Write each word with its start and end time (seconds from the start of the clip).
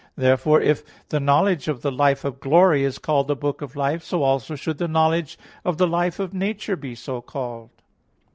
Therefore, 0.15 0.59
if 0.59 0.81
the 1.09 1.19
knowledge 1.19 1.67
of 1.67 1.83
the 1.83 1.91
life 1.91 2.25
of 2.25 2.39
glory 2.39 2.83
is 2.83 2.97
called 2.97 3.27
the 3.27 3.35
book 3.35 3.61
of 3.61 3.75
life; 3.75 4.01
so 4.03 4.23
also 4.23 4.55
should 4.55 4.79
the 4.79 4.87
knowledge 4.87 5.37
of 5.63 5.77
the 5.77 5.85
life 5.85 6.19
of 6.19 6.33
nature 6.33 6.75
be 6.75 6.95
so 6.95 7.21
called. 7.21 7.69